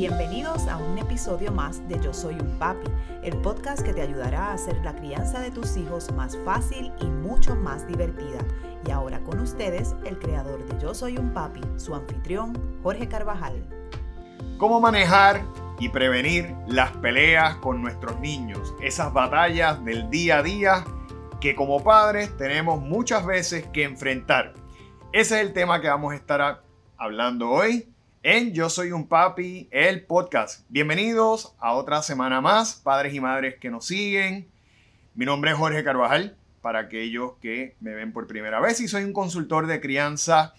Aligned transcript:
Bienvenidos 0.00 0.66
a 0.66 0.78
un 0.78 0.96
episodio 0.96 1.52
más 1.52 1.86
de 1.86 2.00
Yo 2.00 2.14
Soy 2.14 2.32
un 2.32 2.58
Papi, 2.58 2.90
el 3.22 3.36
podcast 3.42 3.82
que 3.82 3.92
te 3.92 4.00
ayudará 4.00 4.46
a 4.46 4.52
hacer 4.54 4.74
la 4.82 4.96
crianza 4.96 5.40
de 5.40 5.50
tus 5.50 5.76
hijos 5.76 6.10
más 6.14 6.38
fácil 6.42 6.90
y 7.02 7.04
mucho 7.04 7.54
más 7.54 7.86
divertida. 7.86 8.38
Y 8.86 8.92
ahora 8.92 9.20
con 9.20 9.38
ustedes, 9.40 9.94
el 10.06 10.18
creador 10.18 10.64
de 10.64 10.80
Yo 10.80 10.94
Soy 10.94 11.18
un 11.18 11.34
Papi, 11.34 11.60
su 11.76 11.94
anfitrión, 11.94 12.58
Jorge 12.82 13.08
Carvajal. 13.08 13.62
¿Cómo 14.56 14.80
manejar 14.80 15.42
y 15.78 15.90
prevenir 15.90 16.54
las 16.66 16.92
peleas 16.96 17.56
con 17.56 17.82
nuestros 17.82 18.18
niños? 18.20 18.74
Esas 18.80 19.12
batallas 19.12 19.84
del 19.84 20.08
día 20.08 20.38
a 20.38 20.42
día 20.42 20.84
que 21.42 21.54
como 21.54 21.84
padres 21.84 22.34
tenemos 22.38 22.80
muchas 22.80 23.26
veces 23.26 23.66
que 23.66 23.84
enfrentar. 23.84 24.54
Ese 25.12 25.34
es 25.34 25.46
el 25.46 25.52
tema 25.52 25.82
que 25.82 25.88
vamos 25.88 26.14
a 26.14 26.16
estar 26.16 26.62
hablando 26.96 27.50
hoy 27.50 27.89
en 28.22 28.52
Yo 28.52 28.68
Soy 28.68 28.92
un 28.92 29.08
Papi, 29.08 29.68
el 29.70 30.04
podcast. 30.04 30.66
Bienvenidos 30.68 31.54
a 31.58 31.72
otra 31.72 32.02
semana 32.02 32.42
más, 32.42 32.74
padres 32.74 33.14
y 33.14 33.20
madres 33.20 33.54
que 33.58 33.70
nos 33.70 33.86
siguen. 33.86 34.46
Mi 35.14 35.24
nombre 35.24 35.52
es 35.52 35.56
Jorge 35.56 35.82
Carvajal, 35.82 36.36
para 36.60 36.80
aquellos 36.80 37.32
que 37.40 37.76
me 37.80 37.94
ven 37.94 38.12
por 38.12 38.26
primera 38.26 38.60
vez, 38.60 38.78
y 38.80 38.88
soy 38.88 39.04
un 39.04 39.14
consultor 39.14 39.66
de 39.66 39.80
crianza 39.80 40.52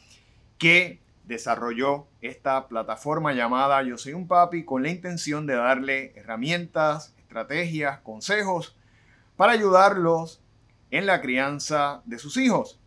que 0.58 1.00
desarrolló 1.26 2.08
esta 2.22 2.68
plataforma 2.68 3.34
llamada 3.34 3.84
Yo 3.84 3.96
Soy 3.98 4.14
un 4.14 4.28
Papi 4.28 4.66
con 4.66 4.82
la 4.82 4.90
intención 4.90 5.46
de 5.46 5.54
darle 5.54 6.14
herramientas, 6.16 7.14
estrategias, 7.20 8.00
consejos 8.00 8.76
para 9.38 9.52
ayudarlos 9.52 10.42
en 10.90 11.06
la 11.06 11.22
crianza 11.22 12.02
de 12.06 12.18
sus 12.18 12.38
hijos 12.38 12.81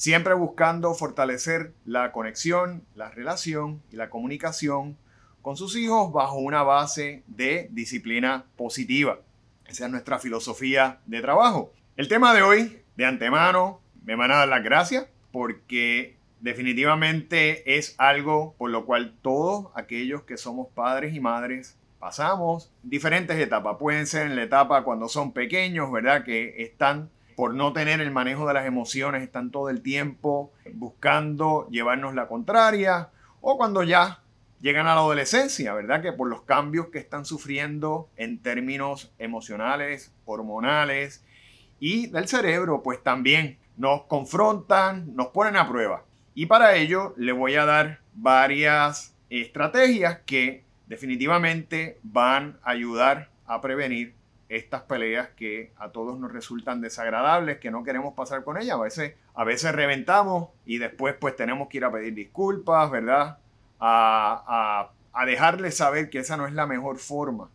siempre 0.00 0.32
buscando 0.32 0.94
fortalecer 0.94 1.74
la 1.84 2.10
conexión, 2.10 2.86
la 2.94 3.10
relación 3.10 3.82
y 3.92 3.96
la 3.96 4.08
comunicación 4.08 4.96
con 5.42 5.58
sus 5.58 5.76
hijos 5.76 6.10
bajo 6.10 6.38
una 6.38 6.62
base 6.62 7.22
de 7.26 7.68
disciplina 7.70 8.46
positiva. 8.56 9.20
Esa 9.66 9.84
es 9.84 9.90
nuestra 9.90 10.18
filosofía 10.18 11.00
de 11.04 11.20
trabajo. 11.20 11.74
El 11.98 12.08
tema 12.08 12.32
de 12.32 12.40
hoy, 12.40 12.80
de 12.96 13.04
antemano, 13.04 13.82
me 14.02 14.16
van 14.16 14.30
a 14.30 14.36
dar 14.36 14.48
las 14.48 14.64
gracias 14.64 15.06
porque 15.32 16.16
definitivamente 16.40 17.76
es 17.76 17.94
algo 17.98 18.54
por 18.56 18.70
lo 18.70 18.86
cual 18.86 19.18
todos 19.20 19.66
aquellos 19.74 20.22
que 20.22 20.38
somos 20.38 20.68
padres 20.68 21.14
y 21.14 21.20
madres 21.20 21.76
pasamos 21.98 22.72
diferentes 22.82 23.38
etapas. 23.38 23.76
Pueden 23.78 24.06
ser 24.06 24.28
en 24.28 24.36
la 24.36 24.44
etapa 24.44 24.82
cuando 24.82 25.10
son 25.10 25.32
pequeños, 25.32 25.92
¿verdad? 25.92 26.24
Que 26.24 26.62
están 26.62 27.10
por 27.40 27.54
no 27.54 27.72
tener 27.72 28.02
el 28.02 28.10
manejo 28.10 28.46
de 28.46 28.52
las 28.52 28.66
emociones, 28.66 29.22
están 29.22 29.50
todo 29.50 29.70
el 29.70 29.80
tiempo 29.80 30.52
buscando 30.74 31.66
llevarnos 31.70 32.14
la 32.14 32.28
contraria, 32.28 33.08
o 33.40 33.56
cuando 33.56 33.82
ya 33.82 34.20
llegan 34.60 34.86
a 34.86 34.94
la 34.94 35.00
adolescencia, 35.00 35.72
¿verdad? 35.72 36.02
Que 36.02 36.12
por 36.12 36.28
los 36.28 36.42
cambios 36.42 36.88
que 36.88 36.98
están 36.98 37.24
sufriendo 37.24 38.10
en 38.16 38.42
términos 38.42 39.10
emocionales, 39.18 40.12
hormonales 40.26 41.24
y 41.78 42.08
del 42.08 42.28
cerebro, 42.28 42.82
pues 42.82 43.02
también 43.02 43.56
nos 43.78 44.02
confrontan, 44.02 45.16
nos 45.16 45.28
ponen 45.28 45.56
a 45.56 45.66
prueba. 45.66 46.04
Y 46.34 46.44
para 46.44 46.74
ello 46.74 47.14
le 47.16 47.32
voy 47.32 47.54
a 47.54 47.64
dar 47.64 48.00
varias 48.12 49.14
estrategias 49.30 50.18
que 50.26 50.64
definitivamente 50.88 51.98
van 52.02 52.58
a 52.62 52.72
ayudar 52.72 53.30
a 53.46 53.62
prevenir 53.62 54.19
estas 54.50 54.82
peleas 54.82 55.28
que 55.36 55.72
a 55.78 55.90
todos 55.90 56.18
nos 56.18 56.32
resultan 56.32 56.80
desagradables, 56.80 57.58
que 57.58 57.70
no 57.70 57.84
queremos 57.84 58.14
pasar 58.14 58.42
con 58.42 58.58
ellas. 58.58 58.76
A 58.76 58.80
veces, 58.80 59.14
a 59.34 59.44
veces 59.44 59.72
reventamos 59.72 60.48
y 60.66 60.78
después 60.78 61.14
pues 61.18 61.36
tenemos 61.36 61.68
que 61.68 61.78
ir 61.78 61.84
a 61.84 61.92
pedir 61.92 62.14
disculpas, 62.14 62.90
¿verdad? 62.90 63.38
A, 63.78 64.90
a, 65.14 65.20
a 65.20 65.26
dejarles 65.26 65.76
saber 65.76 66.10
que 66.10 66.18
esa 66.18 66.36
no 66.36 66.46
es 66.46 66.52
la 66.52 66.66
mejor 66.66 66.98
forma 66.98 67.48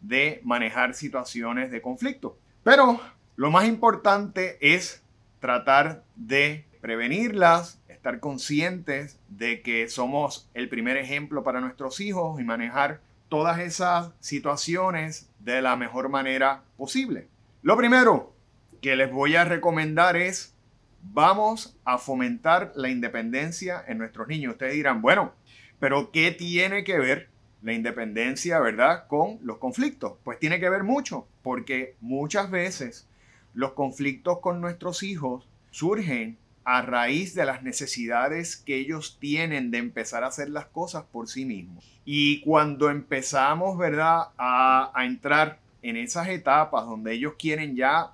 de 0.00 0.40
manejar 0.42 0.94
situaciones 0.94 1.70
de 1.70 1.82
conflicto. 1.82 2.38
Pero 2.64 2.98
lo 3.36 3.50
más 3.50 3.66
importante 3.66 4.56
es 4.60 5.02
tratar 5.40 6.02
de 6.16 6.64
prevenirlas, 6.80 7.78
estar 7.88 8.18
conscientes 8.18 9.18
de 9.28 9.60
que 9.60 9.90
somos 9.90 10.48
el 10.54 10.70
primer 10.70 10.96
ejemplo 10.96 11.42
para 11.42 11.60
nuestros 11.60 12.00
hijos 12.00 12.40
y 12.40 12.44
manejar 12.44 13.00
todas 13.30 13.60
esas 13.60 14.12
situaciones 14.20 15.30
de 15.38 15.62
la 15.62 15.76
mejor 15.76 16.10
manera 16.10 16.64
posible. 16.76 17.28
Lo 17.62 17.76
primero 17.76 18.34
que 18.82 18.96
les 18.96 19.10
voy 19.10 19.36
a 19.36 19.44
recomendar 19.44 20.16
es, 20.16 20.54
vamos 21.02 21.78
a 21.84 21.96
fomentar 21.96 22.72
la 22.74 22.90
independencia 22.90 23.82
en 23.86 23.98
nuestros 23.98 24.28
niños. 24.28 24.52
Ustedes 24.52 24.74
dirán, 24.74 25.00
bueno, 25.00 25.32
pero 25.78 26.10
¿qué 26.10 26.32
tiene 26.32 26.84
que 26.84 26.98
ver 26.98 27.30
la 27.62 27.72
independencia, 27.72 28.58
verdad, 28.58 29.06
con 29.06 29.38
los 29.42 29.58
conflictos? 29.58 30.14
Pues 30.24 30.38
tiene 30.38 30.58
que 30.58 30.68
ver 30.68 30.82
mucho, 30.82 31.28
porque 31.42 31.94
muchas 32.00 32.50
veces 32.50 33.08
los 33.54 33.72
conflictos 33.72 34.40
con 34.40 34.60
nuestros 34.60 35.02
hijos 35.04 35.48
surgen 35.70 36.36
a 36.64 36.82
raíz 36.82 37.34
de 37.34 37.44
las 37.44 37.62
necesidades 37.62 38.56
que 38.56 38.76
ellos 38.76 39.16
tienen 39.18 39.70
de 39.70 39.78
empezar 39.78 40.24
a 40.24 40.28
hacer 40.28 40.50
las 40.50 40.66
cosas 40.66 41.04
por 41.04 41.28
sí 41.28 41.44
mismos. 41.44 41.84
Y 42.04 42.40
cuando 42.42 42.90
empezamos, 42.90 43.78
¿verdad?, 43.78 44.28
a, 44.38 44.92
entrar 45.04 45.58
en 45.82 45.96
esas 45.96 46.28
etapas 46.28 46.84
donde 46.86 47.12
ellos 47.12 47.34
quieren 47.38 47.76
ya, 47.76 48.12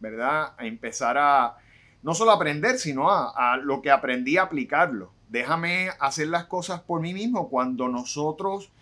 ¿verdad?, 0.00 0.54
a 0.56 0.66
empezar 0.66 1.18
a 1.18 1.56
no 2.02 2.14
solo 2.14 2.32
aprender, 2.32 2.78
sino 2.78 3.10
a, 3.10 3.52
a 3.52 3.56
lo 3.56 3.82
que 3.82 3.90
aprendí 3.90 4.36
a 4.36 4.42
aplicarlo. 4.42 5.12
Déjame 5.28 5.90
hacer 6.00 6.28
las 6.28 6.46
cosas 6.46 6.80
por 6.80 7.00
mí 7.00 7.14
mismo 7.14 7.48
cuando 7.48 7.88
nosotros 7.88 8.72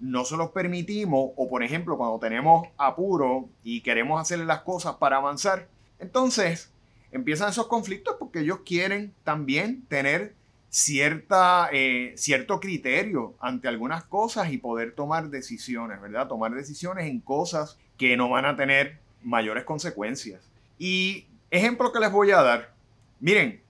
no 0.00 0.24
se 0.24 0.36
los 0.36 0.50
permitimos 0.50 1.30
o 1.36 1.48
por 1.48 1.62
ejemplo 1.62 1.96
cuando 1.96 2.18
tenemos 2.18 2.68
apuro 2.76 3.48
y 3.62 3.80
queremos 3.80 4.20
hacer 4.20 4.40
las 4.40 4.60
cosas 4.60 4.96
para 4.96 5.16
avanzar. 5.16 5.68
Entonces, 5.98 6.73
empiezan 7.14 7.48
esos 7.48 7.68
conflictos 7.68 8.16
porque 8.18 8.40
ellos 8.40 8.60
quieren 8.66 9.14
también 9.22 9.82
tener 9.86 10.34
cierta, 10.68 11.68
eh, 11.72 12.12
cierto 12.16 12.58
criterio 12.58 13.34
ante 13.38 13.68
algunas 13.68 14.04
cosas 14.04 14.52
y 14.52 14.58
poder 14.58 14.92
tomar 14.96 15.30
decisiones, 15.30 16.00
¿verdad? 16.00 16.26
Tomar 16.26 16.52
decisiones 16.52 17.06
en 17.06 17.20
cosas 17.20 17.78
que 17.96 18.16
no 18.16 18.28
van 18.28 18.44
a 18.44 18.56
tener 18.56 18.98
mayores 19.22 19.62
consecuencias. 19.62 20.42
Y 20.76 21.28
ejemplo 21.52 21.92
que 21.92 22.00
les 22.00 22.10
voy 22.10 22.32
a 22.32 22.42
dar, 22.42 22.74
miren, 23.20 23.60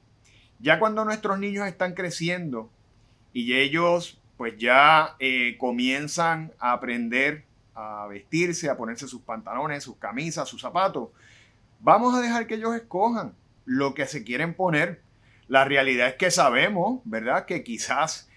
ya 0.59 0.78
cuando 0.78 1.04
nuestros 1.04 1.38
niños 1.38 1.69
están 1.69 1.93
creciendo 1.93 2.71
y 3.34 3.54
ellos 3.59 4.19
pues 4.38 4.56
ya 4.56 5.16
eh, 5.19 5.59
comienzan 5.59 6.53
a 6.59 6.72
aprender 6.72 7.44
a 7.75 8.06
vestirse, 8.06 8.71
a 8.71 8.77
ponerse 8.77 9.06
sus 9.06 9.21
pantalones, 9.21 9.83
sus 9.83 9.97
camisas, 9.97 10.49
sus 10.49 10.62
zapatos, 10.62 11.10
Vamos 11.84 12.15
a 12.15 12.22
dejar 12.22 12.47
que 12.47 12.55
ellos 12.55 12.75
escojan 12.75 13.34
lo 13.67 13.93
que 13.93 14.06
se 14.06 14.25
quieren 14.25 14.55
poner. 14.55 15.03
La 15.49 15.67
realidad 15.67 16.09
es 16.09 16.15
que 16.15 16.31
sabemos, 16.31 17.03
¿verdad? 17.05 17.45
Que 17.45 17.62
quizás 17.62 18.31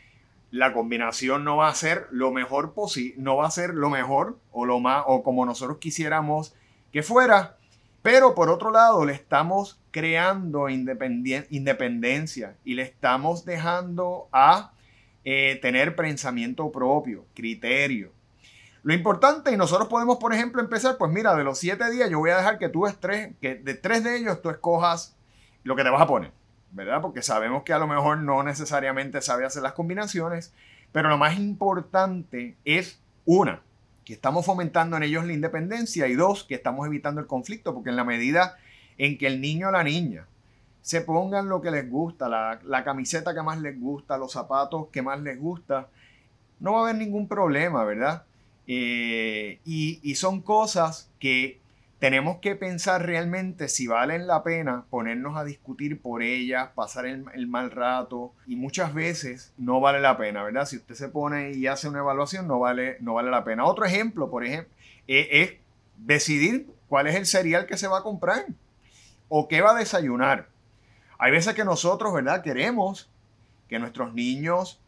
la 0.51 0.73
combinación 0.73 1.45
no 1.45 1.55
va 1.55 1.69
a 1.69 1.73
ser 1.73 2.07
lo 2.11 2.33
mejor 2.33 2.73
posible, 2.73 3.15
no 3.17 3.37
va 3.37 3.47
a 3.47 3.51
ser 3.51 3.73
lo 3.73 3.89
mejor 3.89 4.37
o 4.51 4.65
lo 4.65 4.81
más 4.81 5.05
o 5.07 5.23
como 5.23 5.45
nosotros 5.45 5.77
quisiéramos 5.77 6.55
que 6.91 7.03
fuera, 7.03 7.55
pero 8.01 8.35
por 8.35 8.49
otro 8.49 8.69
lado 8.69 9.05
le 9.05 9.13
estamos 9.13 9.79
creando 9.91 10.67
independencia 10.67 12.57
y 12.65 12.73
le 12.73 12.81
estamos 12.81 13.45
dejando 13.45 14.27
a 14.33 14.73
eh, 15.23 15.57
tener 15.61 15.95
pensamiento 15.95 16.69
propio, 16.69 17.25
criterio. 17.33 18.11
Lo 18.83 18.93
importante, 18.93 19.51
y 19.51 19.57
nosotros 19.57 19.87
podemos, 19.87 20.17
por 20.17 20.33
ejemplo, 20.33 20.61
empezar, 20.61 20.97
pues 20.97 21.11
mira, 21.11 21.35
de 21.35 21.43
los 21.43 21.59
siete 21.59 21.89
días 21.91 22.09
yo 22.09 22.19
voy 22.19 22.29
a 22.29 22.37
dejar 22.37 22.57
que 22.57 22.69
tú 22.69 22.85
tres, 22.99 23.33
que 23.41 23.55
de 23.55 23.73
tres 23.73 24.03
de 24.03 24.17
ellos 24.17 24.41
tú 24.41 24.49
escojas 24.49 25.15
lo 25.63 25.75
que 25.75 25.83
te 25.83 25.89
vas 25.89 26.01
a 26.01 26.07
poner, 26.07 26.31
¿verdad? 26.71 27.01
Porque 27.01 27.21
sabemos 27.21 27.63
que 27.63 27.73
a 27.73 27.79
lo 27.79 27.87
mejor 27.87 28.19
no 28.19 28.43
necesariamente 28.43 29.21
sabe 29.21 29.45
hacer 29.45 29.63
las 29.63 29.73
combinaciones, 29.73 30.53
pero 30.91 31.09
lo 31.09 31.17
más 31.17 31.37
importante 31.37 32.55
es, 32.63 33.01
una, 33.25 33.61
que 34.05 34.13
estamos 34.13 34.45
fomentando 34.45 34.95
en 34.95 35.03
ellos 35.03 35.25
la 35.25 35.33
independencia 35.33 36.07
y 36.07 36.15
dos, 36.15 36.45
que 36.45 36.55
estamos 36.55 36.87
evitando 36.87 37.19
el 37.19 37.27
conflicto, 37.27 37.73
porque 37.73 37.89
en 37.89 37.97
la 37.97 38.05
medida 38.05 38.57
en 38.97 39.17
que 39.17 39.27
el 39.27 39.41
niño 39.41 39.67
o 39.67 39.71
la 39.71 39.83
niña 39.83 40.27
se 40.81 41.01
pongan 41.01 41.49
lo 41.49 41.61
que 41.61 41.71
les 41.71 41.89
gusta, 41.89 42.29
la 42.29 42.83
camiseta 42.85 43.33
que 43.33 43.41
más 43.41 43.59
les 43.59 43.77
gusta, 43.77 44.17
los 44.17 44.31
zapatos 44.31 44.87
que 44.93 45.01
más 45.01 45.19
les 45.19 45.37
gusta, 45.37 45.89
no 46.59 46.73
va 46.73 46.79
a 46.79 46.83
haber 46.83 46.95
ningún 46.95 47.27
problema, 47.27 47.83
¿verdad? 47.83 48.23
Eh, 48.67 49.59
y, 49.63 50.15
son 50.15 50.41
cosas 50.41 51.09
que 51.19 51.61
tenemos 51.99 52.37
que 52.39 52.55
pensar 52.55 53.05
realmente 53.05 53.69
si 53.69 53.87
valen 53.87 54.27
la 54.27 54.43
pena 54.43 54.85
ponernos 54.89 55.37
a 55.37 55.45
discutir 55.45 56.01
por 56.01 56.21
ellas, 56.21 56.69
pasar 56.75 57.05
el, 57.05 57.47
mal 57.47 57.71
rato 57.71 58.33
y 58.45 58.55
muchas 58.57 58.93
veces 58.93 59.53
no 59.57 59.79
vale 59.79 60.01
la 60.01 60.17
pena, 60.17 60.43
¿verdad? 60.43 60.65
Si 60.65 60.77
usted 60.77 60.95
se 60.95 61.07
pone 61.07 61.53
y 61.53 61.67
hace 61.67 61.87
una 61.87 61.99
evaluación 61.99 62.47
no 62.47 62.59
vale, 62.59 62.97
no 62.99 63.13
vale 63.13 63.31
la 63.31 63.43
pena. 63.43 63.65
Otro 63.65 63.85
ejemplo, 63.85 64.29
por 64.29 64.45
ejemplo, 64.45 64.71
eh, 65.07 65.27
es 65.31 65.53
decidir 65.97 66.67
cuál 66.89 67.07
es 67.07 67.15
el 67.15 67.25
cereal 67.25 67.65
que 67.65 67.77
se 67.77 67.87
va 67.87 67.99
a 67.99 68.03
comprar 68.03 68.45
o 69.29 69.47
qué 69.47 69.61
va 69.61 69.71
a 69.71 69.79
desayunar. 69.79 70.49
Hay 71.17 71.31
veces 71.31 71.55
que 71.55 71.65
nosotros, 71.65 72.13
¿verdad? 72.13 72.43
Queremos 72.43 73.09
que 73.69 73.79
nuestros 73.79 74.13
niños 74.13 74.79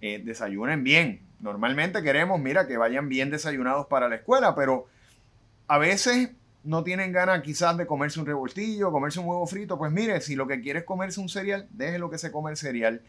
eh, 0.00 0.20
desayunen 0.24 0.84
bien, 0.84 1.22
Normalmente 1.40 2.02
queremos, 2.02 2.40
mira, 2.40 2.66
que 2.66 2.76
vayan 2.76 3.08
bien 3.08 3.30
desayunados 3.30 3.86
para 3.86 4.08
la 4.08 4.16
escuela, 4.16 4.54
pero 4.54 4.86
a 5.68 5.78
veces 5.78 6.30
no 6.64 6.82
tienen 6.82 7.12
ganas 7.12 7.42
quizás 7.42 7.76
de 7.76 7.86
comerse 7.86 8.20
un 8.20 8.26
revoltillo, 8.26 8.90
comerse 8.90 9.20
un 9.20 9.26
huevo 9.26 9.46
frito. 9.46 9.78
Pues 9.78 9.92
mire, 9.92 10.20
si 10.20 10.34
lo 10.34 10.46
que 10.46 10.60
quiere 10.60 10.80
es 10.80 10.84
comerse 10.84 11.20
un 11.20 11.28
cereal, 11.28 11.68
déjelo 11.70 12.10
que 12.10 12.18
se 12.18 12.32
come 12.32 12.50
el 12.50 12.56
cereal. 12.56 13.02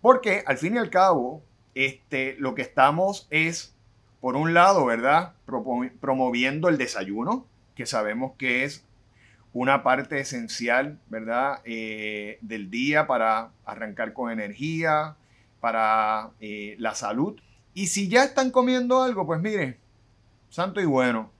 Porque 0.00 0.44
al 0.46 0.58
fin 0.58 0.74
y 0.74 0.78
al 0.78 0.90
cabo, 0.90 1.42
este, 1.74 2.36
lo 2.38 2.54
que 2.54 2.62
estamos 2.62 3.26
es, 3.30 3.74
por 4.20 4.36
un 4.36 4.54
lado, 4.54 4.84
¿verdad? 4.84 5.34
promoviendo 6.00 6.68
el 6.68 6.76
desayuno, 6.76 7.46
que 7.74 7.86
sabemos 7.86 8.32
que 8.36 8.64
es 8.64 8.84
una 9.52 9.82
parte 9.82 10.20
esencial, 10.20 10.98
¿verdad? 11.08 11.60
Eh, 11.64 12.38
del 12.42 12.70
día 12.70 13.06
para 13.06 13.50
arrancar 13.64 14.12
con 14.12 14.30
energía, 14.30 15.16
para 15.60 16.30
eh, 16.40 16.76
la 16.78 16.94
salud. 16.94 17.38
Y 17.74 17.88
si 17.88 18.08
ya 18.08 18.24
están 18.24 18.50
comiendo 18.50 19.02
algo, 19.02 19.26
pues 19.26 19.40
mire, 19.40 19.78
santo 20.50 20.80
y 20.80 20.86
bueno, 20.86 21.30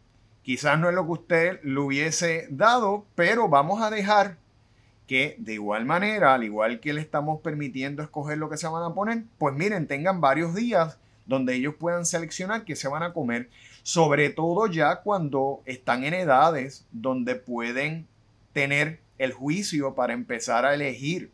quizás 0.42 0.78
no 0.78 0.88
es 0.88 0.94
lo 0.94 1.04
que 1.04 1.12
usted 1.12 1.60
le 1.62 1.80
hubiese 1.80 2.46
dado, 2.50 3.06
pero 3.14 3.48
vamos 3.48 3.82
a 3.82 3.90
dejar 3.90 4.36
que 5.06 5.36
de 5.38 5.54
igual 5.54 5.86
manera, 5.86 6.34
al 6.34 6.44
igual 6.44 6.80
que 6.80 6.92
le 6.92 7.00
estamos 7.00 7.40
permitiendo 7.40 8.02
escoger 8.02 8.38
lo 8.38 8.50
que 8.50 8.58
se 8.58 8.68
van 8.68 8.84
a 8.84 8.94
poner, 8.94 9.24
pues 9.38 9.54
miren, 9.54 9.86
tengan 9.86 10.20
varios 10.20 10.54
días 10.54 10.98
donde 11.26 11.54
ellos 11.54 11.74
puedan 11.78 12.06
seleccionar 12.06 12.64
qué 12.64 12.76
se 12.76 12.88
van 12.88 13.02
a 13.02 13.12
comer, 13.12 13.48
sobre 13.82 14.30
todo 14.30 14.66
ya 14.66 14.96
cuando 15.02 15.62
están 15.64 16.04
en 16.04 16.14
edades 16.14 16.86
donde 16.92 17.36
pueden 17.36 18.06
tener 18.52 19.00
el 19.18 19.32
juicio 19.32 19.94
para 19.94 20.12
empezar 20.12 20.64
a 20.64 20.74
elegir, 20.74 21.30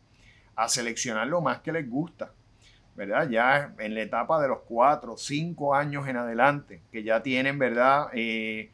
a 0.55 0.69
seleccionar 0.69 1.27
lo 1.27 1.41
más 1.41 1.59
que 1.59 1.71
les 1.71 1.89
gusta. 1.89 2.31
¿Verdad? 2.95 3.29
Ya 3.29 3.73
en 3.77 3.93
la 3.93 4.01
etapa 4.01 4.41
de 4.41 4.47
los 4.47 4.59
cuatro, 4.67 5.17
cinco 5.17 5.75
años 5.75 6.07
en 6.07 6.17
adelante, 6.17 6.81
que 6.91 7.03
ya 7.03 7.21
tienen, 7.21 7.59
¿verdad? 7.59 8.07
Eh, 8.13 8.71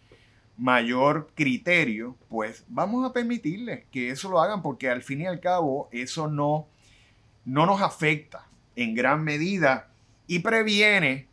mayor 0.57 1.29
criterio, 1.33 2.15
pues 2.29 2.63
vamos 2.67 3.09
a 3.09 3.13
permitirles 3.13 3.85
que 3.91 4.11
eso 4.11 4.29
lo 4.29 4.39
hagan 4.39 4.61
porque 4.61 4.89
al 4.89 5.01
fin 5.01 5.21
y 5.21 5.25
al 5.25 5.39
cabo 5.39 5.89
eso 5.91 6.27
no, 6.27 6.67
no 7.45 7.65
nos 7.65 7.81
afecta 7.81 8.45
en 8.75 8.93
gran 8.93 9.23
medida 9.23 9.87
y 10.27 10.39
previene 10.39 11.27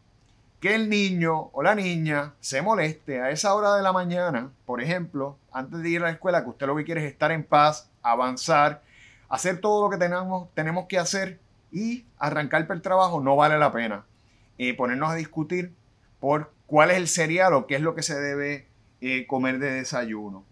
que 0.61 0.75
el 0.75 0.89
niño 0.89 1.51
o 1.53 1.63
la 1.63 1.75
niña 1.75 2.35
se 2.41 2.63
moleste 2.63 3.21
a 3.21 3.31
esa 3.31 3.55
hora 3.55 3.77
de 3.77 3.83
la 3.83 3.93
mañana, 3.93 4.51
por 4.67 4.83
ejemplo, 4.83 5.37
antes 5.53 5.83
de 5.83 5.91
ir 5.91 6.01
a 6.01 6.07
la 6.07 6.13
escuela, 6.13 6.43
que 6.43 6.51
usted 6.51 6.67
lo 6.67 6.75
que 6.77 6.85
quiere 6.85 7.05
es 7.05 7.13
estar 7.13 7.31
en 7.31 7.45
paz, 7.45 7.91
avanzar, 8.03 8.83
hacer 9.29 9.61
todo 9.61 9.85
lo 9.85 9.91
que 9.91 9.99
tenemos, 9.99 10.49
tenemos 10.55 10.87
que 10.87 10.99
hacer 10.99 11.39
y 11.71 12.05
arrancar 12.19 12.67
para 12.67 12.77
el 12.77 12.83
trabajo 12.83 13.21
no 13.21 13.37
vale 13.37 13.59
la 13.59 13.73
pena. 13.73 14.05
Eh, 14.59 14.75
ponernos 14.75 15.11
a 15.11 15.15
discutir 15.15 15.75
por 16.21 16.53
cuál 16.67 16.91
es 16.91 16.97
el 16.97 17.09
cereal 17.09 17.55
o 17.55 17.67
qué 17.67 17.77
es 17.77 17.81
lo 17.81 17.95
que 17.95 18.03
se 18.03 18.19
debe 18.19 18.67
eh, 19.01 19.27
comer 19.27 19.59
de 19.59 19.73
desayuno. 19.73 20.45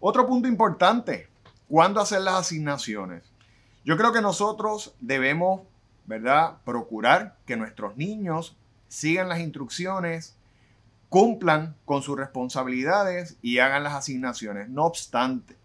Otro 0.00 0.26
punto 0.26 0.46
importante, 0.46 1.28
¿cuándo 1.68 2.00
hacer 2.00 2.20
las 2.20 2.34
asignaciones? 2.34 3.24
Yo 3.84 3.96
creo 3.96 4.12
que 4.12 4.20
nosotros 4.20 4.94
debemos, 5.00 5.62
¿verdad?, 6.06 6.58
procurar 6.64 7.36
que 7.46 7.56
nuestros 7.56 7.96
niños 7.96 8.56
sigan 8.86 9.28
las 9.28 9.40
instrucciones, 9.40 10.36
cumplan 11.08 11.74
con 11.84 12.02
sus 12.02 12.16
responsabilidades 12.16 13.38
y 13.42 13.58
hagan 13.58 13.82
las 13.82 13.94
asignaciones. 13.94 14.68
No 14.68 14.84
obstante, 14.84 15.56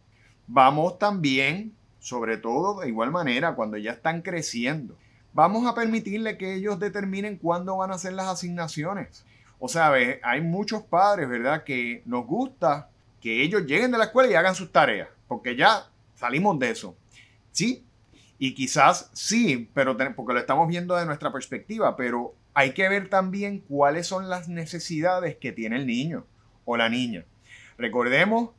vamos 0.47 0.97
también 0.99 1.75
sobre 2.03 2.35
todo 2.35 2.81
de 2.81 2.89
igual 2.89 3.11
manera 3.11 3.55
cuando 3.55 3.77
ya 3.77 3.91
están 3.91 4.21
creciendo. 4.21 4.97
Vamos 5.31 5.65
a 5.65 5.73
permitirle 5.73 6.37
que 6.37 6.53
ellos 6.53 6.77
determinen 6.77 7.37
cuándo 7.37 7.77
van 7.77 7.91
a 7.91 7.95
hacer 7.95 8.11
las 8.11 8.27
asignaciones. 8.27 9.25
O 9.57 9.69
sea, 9.69 9.93
hay 9.93 10.41
muchos 10.41 10.83
padres, 10.83 11.29
¿verdad?, 11.29 11.63
que 11.63 12.03
nos 12.05 12.27
gusta 12.27 12.89
que 13.21 13.41
ellos 13.41 13.65
lleguen 13.65 13.91
de 13.91 13.97
la 13.97 14.03
escuela 14.03 14.29
y 14.29 14.35
hagan 14.35 14.53
sus 14.53 14.69
tareas, 14.69 15.07
porque 15.29 15.55
ya 15.55 15.89
salimos 16.15 16.59
de 16.59 16.71
eso. 16.71 16.97
Sí, 17.53 17.85
y 18.37 18.53
quizás 18.53 19.09
sí, 19.13 19.69
pero 19.73 19.95
porque 20.13 20.33
lo 20.33 20.39
estamos 20.39 20.67
viendo 20.67 20.97
de 20.97 21.05
nuestra 21.05 21.31
perspectiva, 21.31 21.95
pero 21.95 22.35
hay 22.53 22.73
que 22.73 22.89
ver 22.89 23.07
también 23.07 23.59
cuáles 23.59 24.07
son 24.07 24.27
las 24.29 24.49
necesidades 24.49 25.37
que 25.37 25.53
tiene 25.53 25.77
el 25.77 25.87
niño 25.87 26.25
o 26.65 26.75
la 26.75 26.89
niña. 26.89 27.23
Recordemos 27.77 28.49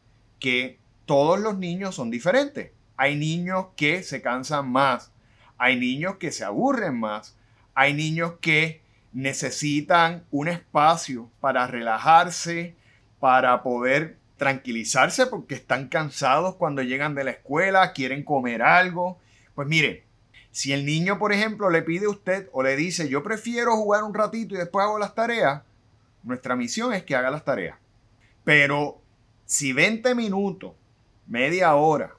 que 0.41 0.79
todos 1.05 1.39
los 1.39 1.59
niños 1.59 1.95
son 1.95 2.11
diferentes. 2.11 2.73
Hay 2.97 3.17
niños 3.17 3.67
que 3.77 4.03
se 4.03 4.23
cansan 4.23 4.71
más, 4.71 5.13
hay 5.59 5.79
niños 5.79 6.17
que 6.17 6.33
se 6.33 6.45
aburren 6.45 6.99
más, 6.99 7.37
hay 7.75 7.95
niños 7.95 8.35
que 8.41 8.83
necesitan 9.13 10.25
un 10.31 10.49
espacio 10.49 11.31
para 11.41 11.67
relajarse, 11.67 12.75
para 13.21 13.63
poder 13.63 14.19
tranquilizarse 14.37 15.27
porque 15.27 15.55
están 15.55 15.89
cansados 15.89 16.57
cuando 16.57 16.83
llegan 16.83 17.15
de 17.15 17.25
la 17.25 17.31
escuela, 17.31 17.93
quieren 17.93 18.25
comer 18.25 18.63
algo. 18.63 19.19
Pues 19.55 19.69
mire, 19.69 20.05
si 20.51 20.73
el 20.73 20.85
niño, 20.85 21.19
por 21.19 21.33
ejemplo, 21.33 21.71
le 21.71 21.83
pide 21.83 22.07
a 22.07 22.11
usted 22.11 22.49
o 22.53 22.63
le 22.63 22.77
dice, 22.77 23.09
yo 23.09 23.23
prefiero 23.23 23.77
jugar 23.77 24.05
un 24.05 24.15
ratito 24.15 24.55
y 24.55 24.59
después 24.59 24.85
hago 24.85 24.99
las 24.99 25.15
tareas, 25.15 25.63
nuestra 26.23 26.57
misión 26.57 26.93
es 26.93 27.05
que 27.05 27.17
haga 27.17 27.31
las 27.31 27.45
tareas. 27.45 27.79
Pero 28.45 29.01
si 29.47 29.73
20 29.73 30.15
minutos, 30.15 30.73
media 31.27 31.75
hora, 31.75 32.15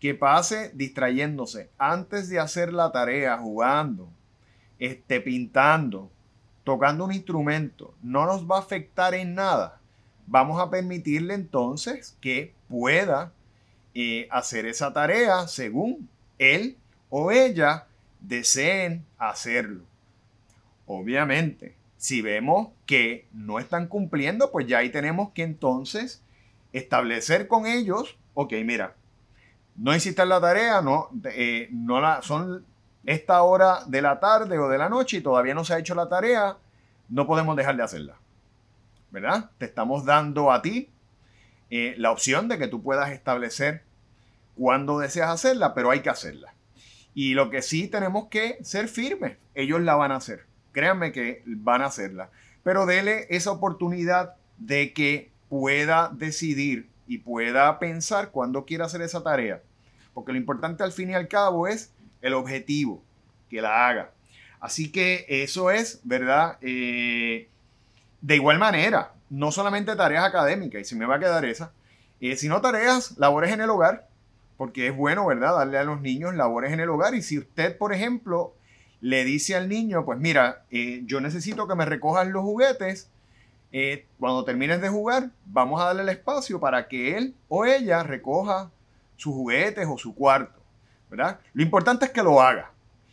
que 0.00 0.14
pase 0.14 0.70
distrayéndose 0.74 1.70
antes 1.78 2.28
de 2.28 2.38
hacer 2.38 2.72
la 2.72 2.92
tarea, 2.92 3.36
jugando, 3.38 4.08
este, 4.78 5.20
pintando, 5.20 6.10
tocando 6.64 7.04
un 7.04 7.12
instrumento, 7.12 7.94
no 8.02 8.26
nos 8.26 8.48
va 8.48 8.56
a 8.56 8.60
afectar 8.60 9.14
en 9.14 9.34
nada. 9.34 9.80
Vamos 10.26 10.60
a 10.60 10.70
permitirle 10.70 11.34
entonces 11.34 12.16
que 12.20 12.54
pueda 12.68 13.32
eh, 13.94 14.28
hacer 14.30 14.66
esa 14.66 14.92
tarea 14.92 15.48
según 15.48 16.08
él 16.38 16.76
o 17.10 17.32
ella 17.32 17.86
deseen 18.20 19.04
hacerlo. 19.18 19.82
Obviamente, 20.86 21.74
si 21.96 22.22
vemos 22.22 22.68
que 22.86 23.26
no 23.32 23.58
están 23.58 23.88
cumpliendo, 23.88 24.52
pues 24.52 24.66
ya 24.66 24.78
ahí 24.78 24.90
tenemos 24.90 25.32
que 25.32 25.42
entonces 25.42 26.22
establecer 26.72 27.48
con 27.48 27.66
ellos, 27.66 28.16
ok, 28.34 28.52
mira, 28.64 28.94
no 29.78 29.94
hiciste 29.94 30.26
la 30.26 30.40
tarea, 30.40 30.82
no, 30.82 31.08
eh, 31.24 31.68
no 31.70 32.00
la, 32.00 32.20
son 32.22 32.66
esta 33.04 33.42
hora 33.42 33.84
de 33.86 34.02
la 34.02 34.18
tarde 34.18 34.58
o 34.58 34.68
de 34.68 34.76
la 34.76 34.88
noche 34.88 35.18
y 35.18 35.20
todavía 35.20 35.54
no 35.54 35.64
se 35.64 35.74
ha 35.74 35.78
hecho 35.78 35.94
la 35.94 36.08
tarea, 36.08 36.56
no 37.08 37.26
podemos 37.26 37.56
dejar 37.56 37.76
de 37.76 37.84
hacerla. 37.84 38.16
¿Verdad? 39.10 39.50
Te 39.56 39.64
estamos 39.64 40.04
dando 40.04 40.52
a 40.52 40.60
ti 40.60 40.90
eh, 41.70 41.94
la 41.96 42.10
opción 42.10 42.48
de 42.48 42.58
que 42.58 42.66
tú 42.66 42.82
puedas 42.82 43.10
establecer 43.10 43.82
cuándo 44.56 44.98
deseas 44.98 45.30
hacerla, 45.30 45.74
pero 45.74 45.90
hay 45.90 46.00
que 46.00 46.10
hacerla. 46.10 46.54
Y 47.14 47.34
lo 47.34 47.48
que 47.48 47.62
sí 47.62 47.88
tenemos 47.88 48.26
que 48.28 48.58
ser 48.62 48.88
firmes, 48.88 49.38
ellos 49.54 49.80
la 49.80 49.94
van 49.94 50.12
a 50.12 50.16
hacer. 50.16 50.44
Créanme 50.72 51.12
que 51.12 51.42
van 51.46 51.82
a 51.82 51.86
hacerla. 51.86 52.30
Pero 52.64 52.84
dele 52.84 53.26
esa 53.30 53.52
oportunidad 53.52 54.34
de 54.58 54.92
que 54.92 55.30
pueda 55.48 56.10
decidir 56.12 56.90
y 57.06 57.18
pueda 57.18 57.78
pensar 57.78 58.30
cuándo 58.30 58.66
quiere 58.66 58.84
hacer 58.84 59.00
esa 59.00 59.22
tarea. 59.22 59.62
Porque 60.18 60.32
lo 60.32 60.38
importante 60.38 60.82
al 60.82 60.90
fin 60.90 61.10
y 61.10 61.14
al 61.14 61.28
cabo 61.28 61.68
es 61.68 61.92
el 62.22 62.34
objetivo, 62.34 63.04
que 63.48 63.62
la 63.62 63.86
haga. 63.86 64.10
Así 64.58 64.90
que 64.90 65.24
eso 65.28 65.70
es, 65.70 66.00
¿verdad? 66.02 66.58
Eh, 66.60 67.48
de 68.20 68.34
igual 68.34 68.58
manera, 68.58 69.12
no 69.30 69.52
solamente 69.52 69.94
tareas 69.94 70.24
académicas, 70.24 70.80
y 70.80 70.84
se 70.84 70.96
me 70.96 71.06
va 71.06 71.14
a 71.14 71.20
quedar 71.20 71.44
esa, 71.44 71.70
eh, 72.20 72.34
sino 72.34 72.60
tareas, 72.60 73.16
labores 73.16 73.52
en 73.52 73.60
el 73.60 73.70
hogar, 73.70 74.08
porque 74.56 74.88
es 74.88 74.96
bueno, 74.96 75.24
¿verdad? 75.24 75.54
Darle 75.54 75.78
a 75.78 75.84
los 75.84 76.00
niños 76.00 76.34
labores 76.34 76.72
en 76.72 76.80
el 76.80 76.90
hogar. 76.90 77.14
Y 77.14 77.22
si 77.22 77.38
usted, 77.38 77.78
por 77.78 77.94
ejemplo, 77.94 78.56
le 79.00 79.22
dice 79.24 79.54
al 79.54 79.68
niño, 79.68 80.04
pues 80.04 80.18
mira, 80.18 80.64
eh, 80.72 81.02
yo 81.04 81.20
necesito 81.20 81.68
que 81.68 81.76
me 81.76 81.84
recojas 81.84 82.26
los 82.26 82.42
juguetes, 82.42 83.08
cuando 84.18 84.44
termines 84.44 84.80
de 84.80 84.88
jugar, 84.88 85.30
vamos 85.46 85.80
a 85.80 85.84
darle 85.84 86.02
el 86.02 86.08
espacio 86.08 86.58
para 86.58 86.88
que 86.88 87.16
él 87.16 87.36
o 87.46 87.66
ella 87.66 88.02
recoja 88.02 88.72
sus 89.18 89.34
juguetes 89.34 89.86
o 89.86 89.98
su 89.98 90.14
cuarto, 90.14 90.62
¿verdad? 91.10 91.40
Lo 91.52 91.62
importante 91.62 92.06
es 92.06 92.12
que 92.12 92.22
lo 92.22 92.40
haga. 92.40 92.72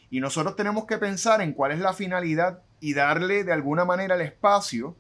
Y 0.10 0.22
nosotros 0.22 0.56
tenemos 0.56 0.86
que 0.86 0.98
pensar 0.98 1.42
en 1.42 1.52
cuál 1.52 1.72
es 1.74 1.80
la 1.80 1.94
finalidad 1.94 2.62
y 2.80 2.94
darle 2.94 3.44
de 3.44 3.52
alguna 3.52 3.84
manera 3.84 4.16
el 4.16 4.22
espacio 4.22 4.96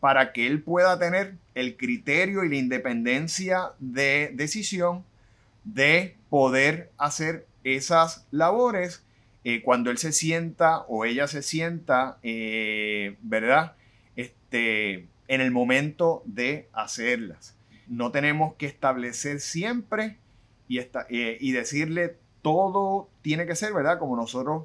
para 0.00 0.32
que 0.32 0.46
él 0.46 0.62
pueda 0.62 0.98
tener 0.98 1.36
el 1.54 1.76
criterio 1.76 2.44
y 2.44 2.48
la 2.48 2.56
independencia 2.56 3.72
de 3.78 4.32
decisión 4.34 5.04
de 5.64 6.16
poder 6.30 6.90
hacer 6.96 7.46
esas 7.62 8.26
labores 8.30 9.04
eh, 9.44 9.62
cuando 9.62 9.90
él 9.90 9.98
se 9.98 10.12
sienta 10.12 10.78
o 10.88 11.04
ella 11.04 11.28
se 11.28 11.42
sienta, 11.42 12.18
eh, 12.22 13.16
¿verdad? 13.20 13.74
Este, 14.16 15.08
en 15.26 15.40
el 15.42 15.50
momento 15.50 16.22
de 16.24 16.68
hacerlas. 16.72 17.54
No 17.86 18.10
tenemos 18.10 18.54
que 18.54 18.66
establecer 18.66 19.40
siempre 19.40 20.16
y, 20.68 20.78
eh, 20.78 21.38
y 21.40 21.52
decirle 21.52 22.16
todo 22.42 23.08
tiene 23.22 23.46
que 23.46 23.56
ser, 23.56 23.72
¿verdad? 23.72 23.98
Como 23.98 24.16
nosotros 24.16 24.64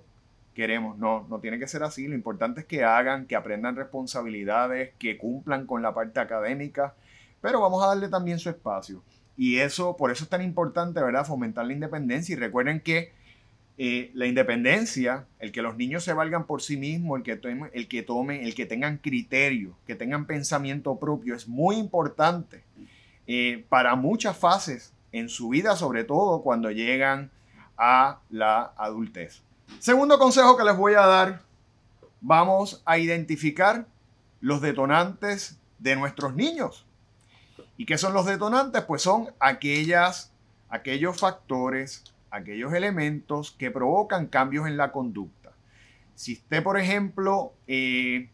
queremos. 0.54 0.98
No, 0.98 1.26
no 1.30 1.40
tiene 1.40 1.60
que 1.60 1.68
ser 1.68 1.84
así. 1.84 2.08
Lo 2.08 2.16
importante 2.16 2.62
es 2.62 2.68
que 2.68 2.84
hagan, 2.84 3.26
que 3.26 3.36
aprendan 3.36 3.76
responsabilidades, 3.76 4.94
que 5.00 5.18
cumplan 5.18 5.66
con 5.66 5.82
la 5.82 5.94
parte 5.94 6.20
académica, 6.20 6.96
pero 7.42 7.62
vamos 7.62 7.84
a 7.84 7.88
darle 7.88 8.10
también 8.10 8.40
su 8.40 8.50
espacio. 8.50 9.04
Y 9.36 9.58
eso, 9.58 9.98
por 9.98 10.12
eso 10.12 10.24
es 10.24 10.30
tan 10.30 10.44
importante, 10.44 11.02
¿verdad? 11.02 11.26
Fomentar 11.26 11.66
la 11.66 11.74
independencia. 11.74 12.34
Y 12.34 12.36
recuerden 12.38 12.80
que 12.80 13.12
eh, 13.78 14.12
la 14.14 14.28
independencia, 14.28 15.26
el 15.40 15.52
que 15.52 15.64
los 15.64 15.76
niños 15.76 16.04
se 16.04 16.14
valgan 16.14 16.46
por 16.46 16.62
sí 16.62 16.78
mismos, 16.78 17.18
el 17.18 17.24
que, 17.24 17.36
tomen, 17.36 17.72
el 17.74 17.88
que 17.88 18.04
tomen, 18.04 18.44
el 18.44 18.54
que 18.54 18.68
tengan 18.68 18.98
criterio, 18.98 19.76
que 19.88 19.96
tengan 19.96 20.28
pensamiento 20.28 21.00
propio, 21.00 21.36
es 21.36 21.48
muy 21.48 21.78
importante 21.78 22.64
eh, 23.26 23.66
para 23.70 23.96
muchas 23.96 24.38
fases 24.38 24.94
en 25.14 25.30
su 25.30 25.50
vida, 25.50 25.78
sobre 25.78 26.04
todo 26.04 26.42
cuando 26.42 26.70
llegan 26.72 27.32
a 27.78 28.20
la 28.30 28.74
adultez. 28.76 29.42
Segundo 29.80 30.20
consejo 30.20 30.58
que 30.58 30.66
les 30.66 30.76
voy 30.76 30.96
a 30.96 31.06
dar, 31.06 31.42
vamos 32.20 32.82
a 32.86 32.98
identificar 32.98 33.86
los 34.42 34.62
detonantes 34.62 35.58
de 35.80 35.96
nuestros 35.96 36.36
niños. 36.36 36.86
¿Y 37.78 37.86
qué 37.86 37.98
son 37.98 38.14
los 38.14 38.26
detonantes? 38.26 38.84
Pues 38.84 39.02
son 39.02 39.30
aquellas, 39.40 40.32
aquellos 40.70 41.20
factores, 41.20 42.04
aquellos 42.30 42.74
elementos 42.74 43.52
que 43.52 43.72
provocan 43.72 44.28
cambios 44.28 44.68
en 44.68 44.78
la 44.78 44.92
conducta. 44.92 45.52
Si 46.16 46.34
usted, 46.34 46.64
por 46.64 46.80
ejemplo, 46.80 47.54
eh, 47.68 48.30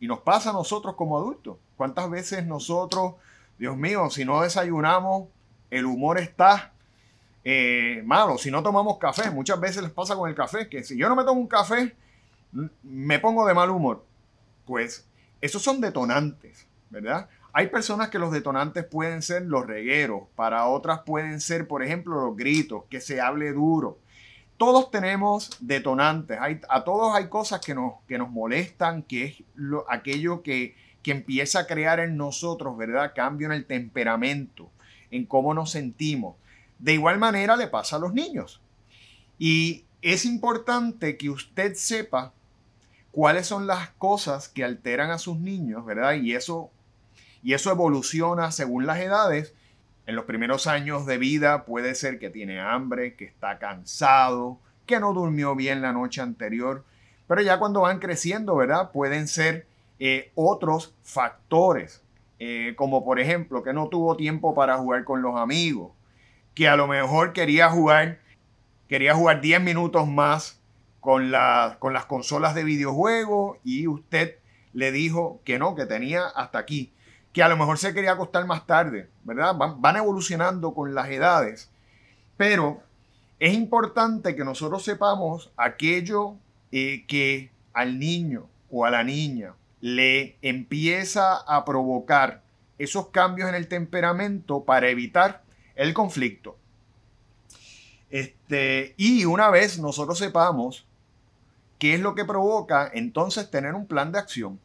y 0.00 0.06
nos 0.06 0.20
pasa 0.20 0.50
a 0.50 0.52
nosotros 0.52 0.94
como 0.96 1.16
adultos, 1.16 1.58
¿cuántas 1.76 2.10
veces 2.10 2.46
nosotros, 2.46 3.14
Dios 3.58 3.76
mío, 3.76 4.10
si 4.10 4.24
no 4.24 4.42
desayunamos, 4.42 5.28
el 5.72 5.86
humor 5.86 6.18
está 6.18 6.74
eh, 7.44 8.02
malo, 8.04 8.36
si 8.36 8.50
no 8.50 8.62
tomamos 8.62 8.98
café, 8.98 9.30
muchas 9.30 9.58
veces 9.58 9.82
les 9.82 9.90
pasa 9.90 10.14
con 10.14 10.28
el 10.28 10.34
café, 10.34 10.68
que 10.68 10.84
si 10.84 10.98
yo 10.98 11.08
no 11.08 11.16
me 11.16 11.24
tomo 11.24 11.40
un 11.40 11.48
café, 11.48 11.96
me 12.82 13.18
pongo 13.18 13.46
de 13.46 13.54
mal 13.54 13.70
humor. 13.70 14.04
Pues 14.66 15.08
esos 15.40 15.62
son 15.62 15.80
detonantes, 15.80 16.66
¿verdad? 16.90 17.30
Hay 17.54 17.68
personas 17.68 18.10
que 18.10 18.18
los 18.18 18.32
detonantes 18.32 18.84
pueden 18.84 19.22
ser 19.22 19.42
los 19.46 19.66
regueros, 19.66 20.24
para 20.36 20.66
otras 20.66 21.00
pueden 21.06 21.40
ser, 21.40 21.66
por 21.66 21.82
ejemplo, 21.82 22.20
los 22.20 22.36
gritos, 22.36 22.84
que 22.90 23.00
se 23.00 23.22
hable 23.22 23.50
duro. 23.52 23.98
Todos 24.58 24.90
tenemos 24.90 25.56
detonantes, 25.58 26.38
hay, 26.38 26.60
a 26.68 26.84
todos 26.84 27.16
hay 27.16 27.28
cosas 27.28 27.60
que 27.60 27.74
nos, 27.74 27.94
que 28.06 28.18
nos 28.18 28.28
molestan, 28.28 29.02
que 29.02 29.24
es 29.24 29.42
lo, 29.54 29.90
aquello 29.90 30.42
que, 30.42 30.76
que 31.02 31.12
empieza 31.12 31.60
a 31.60 31.66
crear 31.66 31.98
en 31.98 32.18
nosotros, 32.18 32.76
¿verdad? 32.76 33.12
Cambio 33.16 33.46
en 33.46 33.54
el 33.54 33.64
temperamento, 33.64 34.70
en 35.12 35.24
cómo 35.26 35.54
nos 35.54 35.70
sentimos. 35.70 36.34
De 36.80 36.94
igual 36.94 37.18
manera 37.18 37.56
le 37.56 37.68
pasa 37.68 37.96
a 37.96 38.00
los 38.00 38.12
niños. 38.12 38.60
Y 39.38 39.84
es 40.02 40.24
importante 40.24 41.16
que 41.16 41.30
usted 41.30 41.74
sepa 41.74 42.32
cuáles 43.12 43.46
son 43.46 43.68
las 43.68 43.90
cosas 43.90 44.48
que 44.48 44.64
alteran 44.64 45.10
a 45.10 45.18
sus 45.18 45.38
niños, 45.38 45.86
¿verdad? 45.86 46.14
Y 46.14 46.34
eso 46.34 46.70
y 47.42 47.54
eso 47.54 47.70
evoluciona 47.70 48.52
según 48.52 48.86
las 48.86 48.98
edades. 48.98 49.54
En 50.06 50.16
los 50.16 50.24
primeros 50.24 50.66
años 50.66 51.06
de 51.06 51.18
vida 51.18 51.64
puede 51.64 51.94
ser 51.94 52.18
que 52.18 52.30
tiene 52.30 52.60
hambre, 52.60 53.14
que 53.14 53.24
está 53.24 53.58
cansado, 53.58 54.58
que 54.86 55.00
no 55.00 55.12
durmió 55.12 55.54
bien 55.54 55.82
la 55.82 55.92
noche 55.92 56.20
anterior. 56.20 56.84
Pero 57.26 57.42
ya 57.42 57.58
cuando 57.58 57.82
van 57.82 57.98
creciendo, 57.98 58.56
¿verdad? 58.56 58.90
Pueden 58.92 59.28
ser 59.28 59.66
eh, 59.98 60.30
otros 60.34 60.94
factores, 61.02 62.01
eh, 62.44 62.74
como 62.74 63.04
por 63.04 63.20
ejemplo 63.20 63.62
que 63.62 63.72
no 63.72 63.86
tuvo 63.86 64.16
tiempo 64.16 64.52
para 64.52 64.76
jugar 64.76 65.04
con 65.04 65.22
los 65.22 65.36
amigos, 65.36 65.92
que 66.56 66.66
a 66.68 66.74
lo 66.74 66.88
mejor 66.88 67.32
quería 67.32 67.70
jugar, 67.70 68.18
quería 68.88 69.14
jugar 69.14 69.40
10 69.40 69.60
minutos 69.62 70.08
más 70.08 70.60
con, 70.98 71.32
con 71.78 71.92
las 71.92 72.06
consolas 72.06 72.56
de 72.56 72.64
videojuegos 72.64 73.58
y 73.62 73.86
usted 73.86 74.38
le 74.72 74.90
dijo 74.90 75.40
que 75.44 75.60
no, 75.60 75.76
que 75.76 75.86
tenía 75.86 76.26
hasta 76.26 76.58
aquí 76.58 76.92
que 77.32 77.44
a 77.44 77.48
lo 77.48 77.56
mejor 77.56 77.78
se 77.78 77.94
quería 77.94 78.10
acostar 78.10 78.44
más 78.44 78.66
tarde, 78.66 79.08
¿verdad? 79.22 79.54
Van, 79.56 79.96
evolucionando 79.96 80.74
con 80.74 80.96
las 80.96 81.10
edades, 81.10 81.70
pero 82.36 82.82
es 83.38 83.54
importante 83.54 84.34
que 84.34 84.44
nosotros 84.44 84.82
sepamos 84.82 85.52
aquello 85.56 86.34
eh, 86.72 87.04
que 87.06 87.52
al 87.72 88.00
niño 88.00 88.48
o 88.68 88.84
a 88.84 88.90
la 88.90 89.04
niña 89.04 89.54
le 89.82 90.38
empieza 90.42 91.36
a 91.36 91.64
provocar 91.64 92.40
esos 92.78 93.08
cambios 93.08 93.48
en 93.48 93.56
el 93.56 93.66
temperamento 93.66 94.64
para 94.64 94.88
evitar 94.88 95.42
el 95.74 95.92
conflicto. 95.92 96.56
Este, 98.08 98.94
y 98.96 99.24
una 99.24 99.50
vez 99.50 99.78
nosotros 99.80 100.18
sepamos 100.18 100.86
qué 101.78 101.94
es 101.94 102.00
lo 102.00 102.14
que 102.14 102.24
provoca, 102.24 102.88
entonces 102.94 103.50
tener 103.50 103.74
un 103.74 103.86
plan 103.86 104.12
de 104.12 104.20
acción. 104.20 104.60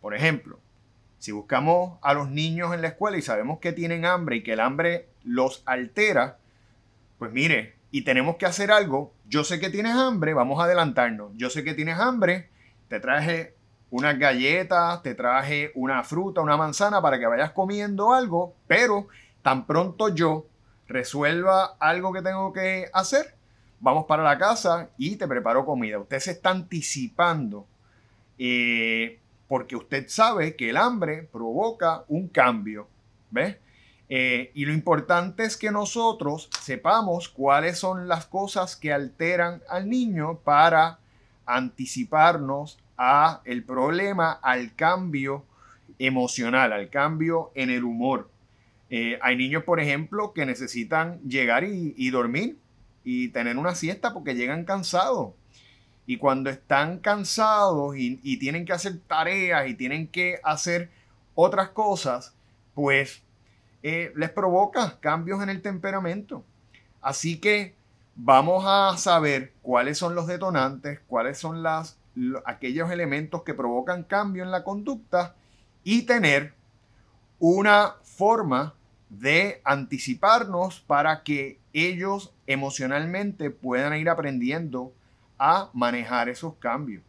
Por 0.00 0.14
ejemplo, 0.14 0.60
si 1.18 1.32
buscamos 1.32 1.98
a 2.00 2.14
los 2.14 2.30
niños 2.30 2.72
en 2.72 2.82
la 2.82 2.88
escuela 2.88 3.16
y 3.16 3.22
sabemos 3.22 3.58
que 3.58 3.72
tienen 3.72 4.04
hambre 4.04 4.36
y 4.36 4.42
que 4.44 4.52
el 4.52 4.60
hambre 4.60 5.08
los 5.24 5.64
altera, 5.66 6.38
pues 7.18 7.32
mire, 7.32 7.74
y 7.90 8.02
tenemos 8.02 8.36
que 8.36 8.46
hacer 8.46 8.70
algo, 8.70 9.12
yo 9.28 9.42
sé 9.42 9.58
que 9.58 9.70
tienes 9.70 9.94
hambre, 9.94 10.34
vamos 10.34 10.60
a 10.60 10.64
adelantarnos, 10.64 11.32
yo 11.34 11.50
sé 11.50 11.64
que 11.64 11.74
tienes 11.74 11.98
hambre, 11.98 12.48
te 12.88 13.00
traje 13.00 13.54
unas 13.90 14.18
galletas, 14.18 15.02
te 15.02 15.14
traje 15.14 15.70
una 15.74 16.02
fruta, 16.02 16.40
una 16.40 16.56
manzana 16.56 17.00
para 17.00 17.18
que 17.18 17.26
vayas 17.26 17.52
comiendo 17.52 18.12
algo, 18.12 18.54
pero 18.66 19.08
tan 19.42 19.66
pronto 19.66 20.08
yo 20.08 20.46
resuelva 20.86 21.76
algo 21.78 22.12
que 22.12 22.22
tengo 22.22 22.52
que 22.52 22.88
hacer, 22.92 23.34
vamos 23.80 24.06
para 24.06 24.22
la 24.22 24.38
casa 24.38 24.90
y 24.98 25.16
te 25.16 25.28
preparo 25.28 25.64
comida. 25.64 25.98
Usted 25.98 26.18
se 26.18 26.30
está 26.32 26.50
anticipando 26.50 27.66
eh, 28.38 29.20
porque 29.46 29.76
usted 29.76 30.08
sabe 30.08 30.56
que 30.56 30.70
el 30.70 30.76
hambre 30.76 31.28
provoca 31.30 32.04
un 32.08 32.28
cambio, 32.28 32.88
¿ves? 33.30 33.56
Eh, 34.08 34.50
y 34.54 34.66
lo 34.66 34.72
importante 34.72 35.44
es 35.44 35.56
que 35.56 35.70
nosotros 35.70 36.50
sepamos 36.60 37.28
cuáles 37.28 37.78
son 37.78 38.06
las 38.06 38.26
cosas 38.26 38.76
que 38.76 38.92
alteran 38.92 39.62
al 39.68 39.88
niño 39.88 40.38
para 40.44 40.98
anticiparnos 41.46 42.78
a 42.96 43.40
el 43.44 43.64
problema, 43.64 44.32
al 44.32 44.74
cambio 44.74 45.44
emocional, 45.98 46.72
al 46.72 46.90
cambio 46.90 47.50
en 47.54 47.70
el 47.70 47.84
humor. 47.84 48.30
Eh, 48.90 49.18
hay 49.22 49.36
niños, 49.36 49.64
por 49.64 49.80
ejemplo, 49.80 50.32
que 50.32 50.46
necesitan 50.46 51.20
llegar 51.22 51.64
y 51.64 52.10
dormir 52.10 52.58
y 53.04 53.28
tener 53.28 53.58
una 53.58 53.74
siesta 53.74 54.12
porque 54.12 54.34
llegan 54.34 54.64
cansados. 54.64 55.34
Y 56.06 56.16
cuando 56.18 56.50
están 56.50 56.98
cansados 56.98 57.96
y, 57.96 58.36
tienen 58.38 58.64
que 58.64 58.72
hacer 58.72 58.98
tareas 59.06 59.68
y 59.68 59.74
tienen 59.74 60.08
que 60.08 60.40
hacer 60.42 60.90
otras 61.34 61.70
cosas, 61.70 62.34
pues 62.74 63.22
eh, 63.82 64.12
les 64.16 64.30
provoca 64.30 64.98
cambios 65.00 65.42
en 65.42 65.50
el 65.50 65.62
temperamento. 65.62 66.44
Así 67.00 67.38
que 67.38 67.74
vamos 68.16 68.64
a 68.66 68.96
saber 68.98 69.52
cuáles 69.62 69.98
son 69.98 70.14
los 70.14 70.26
detonantes, 70.26 71.00
cuáles 71.06 71.38
son 71.38 71.62
las, 71.62 71.98
aquellos 72.44 72.90
elementos 72.90 73.42
que 73.42 73.54
provocan 73.54 74.04
cambio 74.04 74.44
en 74.44 74.50
la 74.50 74.64
conducta 74.64 75.34
y 75.82 76.02
tener 76.02 76.54
una 77.38 77.96
forma 78.02 78.74
de 79.08 79.60
anticiparnos 79.64 80.80
para 80.80 81.22
que 81.22 81.58
ellos 81.72 82.32
emocionalmente 82.46 83.50
puedan 83.50 83.94
ir 83.96 84.08
aprendiendo 84.08 84.92
a 85.38 85.70
manejar 85.72 86.28
esos 86.28 86.54
cambios. 86.54 87.02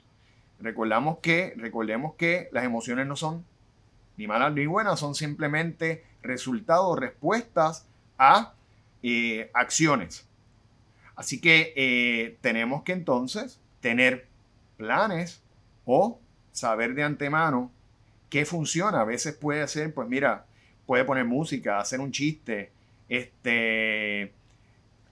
Recordamos 0.60 1.20
que, 1.20 1.54
recordemos 1.58 2.16
que 2.16 2.50
las 2.52 2.64
emociones 2.64 3.08
no 3.08 3.16
son 3.16 3.46
ni 4.18 4.28
malas 4.28 4.54
ni 4.54 4.66
buenas, 4.66 5.00
son 5.00 5.14
simplemente 5.16 6.04
resultados, 6.22 6.98
respuestas 6.98 7.86
a 8.18 8.54
eh, 9.04 9.52
acciones. 9.54 10.28
Así 11.16 11.40
que 11.40 11.74
eh, 11.76 12.38
tenemos 12.42 12.84
que 12.84 12.94
entonces 12.94 13.60
tener 13.80 14.28
planes 14.77 15.41
o 15.86 16.20
saber 16.51 16.94
de 16.96 17.03
antemano 17.03 17.72
qué 18.29 18.46
funciona. 18.46 19.01
A 19.01 19.05
veces 19.05 19.36
puede 19.36 19.67
ser, 19.67 19.94
pues 19.94 20.08
mira, 20.08 20.46
puede 20.86 21.05
poner 21.05 21.25
música, 21.25 21.79
hacer 21.79 22.00
un 22.00 22.12
chiste, 22.12 22.72
este, 23.10 24.34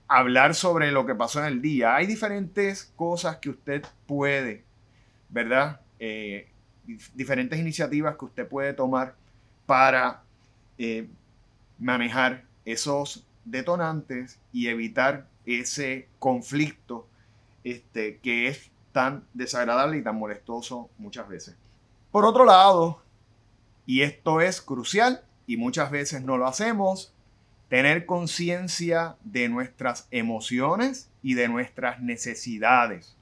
hablar 0.08 0.56
sobre 0.56 0.92
lo 0.92 1.06
que 1.06 1.16
pasó 1.16 1.40
en 1.40 1.46
el 1.46 1.62
día. 1.62 1.96
Hay 1.96 2.08
diferentes 2.08 2.92
cosas 2.96 3.38
que 3.38 3.50
usted 3.50 3.84
puede, 4.06 4.64
¿verdad? 5.30 5.82
Eh, 6.00 6.48
diferentes 7.14 7.60
iniciativas 7.60 8.18
que 8.18 8.26
usted 8.26 8.48
puede 8.48 8.74
tomar 8.74 9.16
para 9.66 10.24
eh, 10.78 11.08
manejar 11.80 12.44
esos 12.66 13.26
detonantes 13.46 14.40
y 14.52 14.68
evitar 14.68 15.28
ese 15.46 16.08
conflicto 16.20 17.08
este, 17.64 18.18
que 18.18 18.48
es 18.48 18.70
tan 18.94 19.26
desagradable 19.34 19.98
y 19.98 20.04
tan 20.04 20.16
molestoso 20.16 20.90
muchas 20.98 21.28
veces. 21.28 21.58
Por 22.12 22.26
otro 22.26 22.46
lado, 22.46 23.02
y 23.86 24.04
esto 24.04 24.40
es 24.40 24.62
crucial 24.62 25.26
y 25.46 25.58
muchas 25.58 25.92
veces 25.92 26.24
no 26.24 26.38
lo 26.38 26.48
hacemos, 26.48 27.14
tener 27.68 28.06
conciencia 28.06 29.18
de 29.24 29.50
nuestras 29.50 30.08
emociones 30.12 31.10
y 31.22 31.34
de 31.34 31.50
nuestras 31.50 32.00
necesidades. 32.00 33.18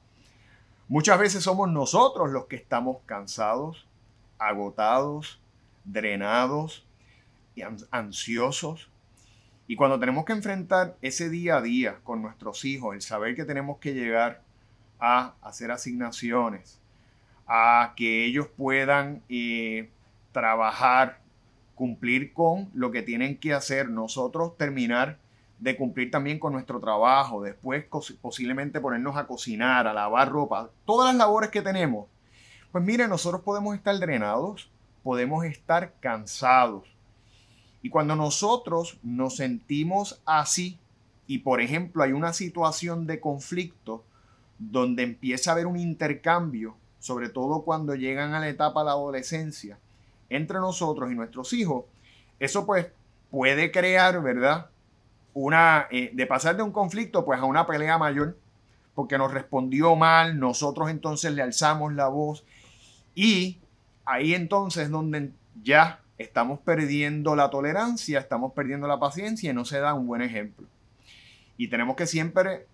Muchas 0.87 1.17
veces 1.17 1.43
somos 1.43 1.69
nosotros 1.69 2.31
los 2.31 2.47
que 2.47 2.57
estamos 2.57 2.97
cansados, 3.05 3.87
agotados, 4.37 5.39
drenados 5.85 6.85
y 7.55 7.61
ansiosos. 7.91 8.89
Y 9.67 9.77
cuando 9.77 9.99
tenemos 9.99 10.25
que 10.25 10.33
enfrentar 10.33 10.97
ese 11.01 11.29
día 11.29 11.57
a 11.57 11.61
día 11.61 11.99
con 12.03 12.21
nuestros 12.21 12.65
hijos, 12.65 12.93
el 12.93 13.01
saber 13.01 13.37
que 13.37 13.45
tenemos 13.45 13.77
que 13.79 13.93
llegar 13.93 14.41
a 15.01 15.33
hacer 15.41 15.71
asignaciones, 15.71 16.79
a 17.47 17.93
que 17.97 18.23
ellos 18.23 18.47
puedan 18.55 19.23
eh, 19.27 19.89
trabajar, 20.31 21.19
cumplir 21.75 22.31
con 22.31 22.69
lo 22.73 22.91
que 22.91 23.01
tienen 23.01 23.37
que 23.37 23.53
hacer, 23.53 23.89
nosotros 23.89 24.55
terminar 24.57 25.17
de 25.59 25.75
cumplir 25.75 26.11
también 26.11 26.39
con 26.39 26.53
nuestro 26.53 26.79
trabajo, 26.79 27.41
después 27.41 27.85
posiblemente 28.21 28.79
ponernos 28.79 29.17
a 29.17 29.27
cocinar, 29.27 29.87
a 29.87 29.93
lavar 29.93 30.29
ropa, 30.29 30.69
todas 30.85 31.07
las 31.07 31.17
labores 31.17 31.49
que 31.49 31.61
tenemos. 31.61 32.07
Pues 32.71 32.83
mire, 32.83 33.07
nosotros 33.07 33.41
podemos 33.41 33.75
estar 33.75 33.97
drenados, 33.99 34.69
podemos 35.03 35.43
estar 35.45 35.93
cansados. 35.99 36.87
Y 37.81 37.89
cuando 37.89 38.15
nosotros 38.15 38.97
nos 39.01 39.37
sentimos 39.37 40.21
así, 40.25 40.77
y 41.27 41.39
por 41.39 41.61
ejemplo 41.61 42.03
hay 42.03 42.11
una 42.11 42.33
situación 42.33 43.07
de 43.07 43.19
conflicto 43.19 44.03
donde 44.69 45.03
empieza 45.03 45.51
a 45.51 45.53
haber 45.53 45.65
un 45.65 45.77
intercambio, 45.77 46.75
sobre 46.99 47.29
todo 47.29 47.63
cuando 47.63 47.95
llegan 47.95 48.33
a 48.33 48.39
la 48.39 48.49
etapa 48.49 48.81
de 48.81 48.85
la 48.85 48.91
adolescencia, 48.91 49.79
entre 50.29 50.59
nosotros 50.59 51.11
y 51.11 51.15
nuestros 51.15 51.51
hijos, 51.53 51.85
eso 52.39 52.65
pues 52.65 52.87
puede 53.31 53.71
crear, 53.71 54.21
¿verdad? 54.21 54.67
Una, 55.33 55.87
eh, 55.89 56.11
de 56.13 56.27
pasar 56.27 56.57
de 56.57 56.63
un 56.63 56.71
conflicto 56.71 57.25
pues 57.25 57.39
a 57.39 57.45
una 57.45 57.65
pelea 57.65 57.97
mayor, 57.97 58.37
porque 58.93 59.17
nos 59.17 59.33
respondió 59.33 59.95
mal, 59.95 60.39
nosotros 60.39 60.89
entonces 60.89 61.33
le 61.33 61.41
alzamos 61.41 61.93
la 61.93 62.07
voz 62.07 62.45
y 63.15 63.57
ahí 64.05 64.35
entonces 64.35 64.89
donde 64.89 65.31
ya 65.63 66.01
estamos 66.17 66.59
perdiendo 66.59 67.35
la 67.35 67.49
tolerancia, 67.49 68.19
estamos 68.19 68.53
perdiendo 68.53 68.87
la 68.87 68.99
paciencia 68.99 69.49
y 69.49 69.53
no 69.53 69.65
se 69.65 69.79
da 69.79 69.93
un 69.93 70.05
buen 70.05 70.21
ejemplo. 70.21 70.67
Y 71.57 71.67
tenemos 71.69 71.95
que 71.95 72.05
siempre 72.05 72.67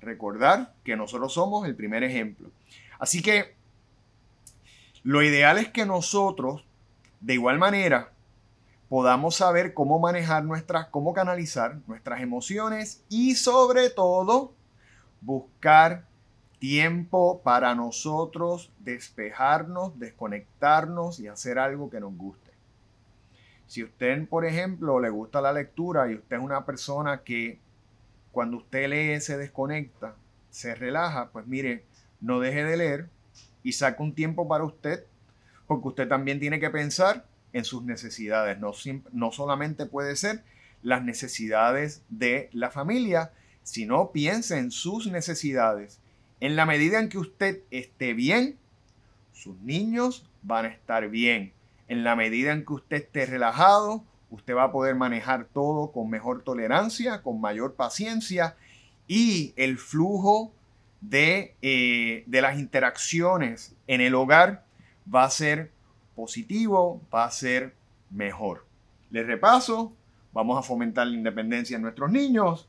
recordar 0.00 0.74
que 0.84 0.96
nosotros 0.96 1.34
somos 1.34 1.66
el 1.66 1.74
primer 1.74 2.02
ejemplo. 2.04 2.50
Así 2.98 3.22
que 3.22 3.54
lo 5.02 5.22
ideal 5.22 5.58
es 5.58 5.68
que 5.68 5.86
nosotros 5.86 6.64
de 7.20 7.34
igual 7.34 7.58
manera, 7.58 8.10
podamos 8.88 9.36
saber 9.36 9.74
cómo 9.74 9.98
manejar 9.98 10.44
nuestras, 10.44 10.86
cómo 10.88 11.12
canalizar 11.12 11.78
nuestras 11.86 12.20
emociones 12.20 13.02
y 13.08 13.34
sobre 13.34 13.90
todo 13.90 14.52
buscar 15.20 16.04
tiempo 16.58 17.40
para 17.42 17.74
nosotros 17.74 18.70
despejarnos, 18.78 19.98
desconectarnos 19.98 21.20
y 21.20 21.28
hacer 21.28 21.58
algo 21.58 21.90
que 21.90 22.00
nos 22.00 22.16
guste. 22.16 22.50
Si 23.66 23.84
usted, 23.84 24.26
por 24.28 24.46
ejemplo, 24.46 24.98
le 24.98 25.10
gusta 25.10 25.40
la 25.40 25.52
lectura 25.52 26.10
y 26.10 26.14
usted 26.14 26.36
es 26.36 26.42
una 26.42 26.64
persona 26.64 27.22
que 27.22 27.58
cuando 28.32 28.58
usted 28.58 28.88
lee 28.88 29.20
se 29.20 29.36
desconecta, 29.36 30.14
se 30.50 30.74
relaja, 30.74 31.30
pues 31.30 31.46
mire, 31.46 31.84
no 32.20 32.40
deje 32.40 32.64
de 32.64 32.76
leer 32.76 33.08
y 33.62 33.72
saque 33.72 34.02
un 34.02 34.14
tiempo 34.14 34.48
para 34.48 34.64
usted 34.64 35.04
porque 35.66 35.88
usted 35.88 36.08
también 36.08 36.40
tiene 36.40 36.58
que 36.58 36.70
pensar 36.70 37.26
en 37.52 37.64
sus 37.64 37.84
necesidades. 37.84 38.58
No, 38.58 38.72
no 39.12 39.32
solamente 39.32 39.86
puede 39.86 40.16
ser 40.16 40.42
las 40.82 41.04
necesidades 41.04 42.02
de 42.08 42.48
la 42.52 42.70
familia, 42.70 43.32
sino 43.62 44.10
piense 44.10 44.58
en 44.58 44.70
sus 44.70 45.06
necesidades. 45.06 46.00
En 46.40 46.56
la 46.56 46.66
medida 46.66 47.00
en 47.00 47.08
que 47.08 47.18
usted 47.18 47.60
esté 47.70 48.14
bien, 48.14 48.56
sus 49.32 49.58
niños 49.60 50.26
van 50.42 50.64
a 50.64 50.68
estar 50.68 51.08
bien. 51.10 51.52
En 51.88 52.04
la 52.04 52.16
medida 52.16 52.52
en 52.52 52.64
que 52.64 52.72
usted 52.72 52.96
esté 52.98 53.26
relajado, 53.26 54.04
usted 54.30 54.54
va 54.54 54.64
a 54.64 54.72
poder 54.72 54.94
manejar 54.94 55.46
todo 55.46 55.92
con 55.92 56.10
mejor 56.10 56.42
tolerancia, 56.42 57.22
con 57.22 57.40
mayor 57.40 57.74
paciencia 57.74 58.56
y 59.06 59.54
el 59.56 59.78
flujo 59.78 60.52
de, 61.00 61.54
eh, 61.62 62.24
de 62.26 62.42
las 62.42 62.58
interacciones 62.58 63.74
en 63.86 64.00
el 64.00 64.14
hogar 64.14 64.64
va 65.12 65.24
a 65.24 65.30
ser 65.30 65.70
positivo, 66.14 67.00
va 67.14 67.24
a 67.24 67.30
ser 67.30 67.74
mejor. 68.10 68.66
Les 69.10 69.26
repaso, 69.26 69.92
vamos 70.32 70.58
a 70.58 70.62
fomentar 70.62 71.06
la 71.06 71.16
independencia 71.16 71.76
en 71.76 71.82
nuestros 71.82 72.10
niños, 72.10 72.68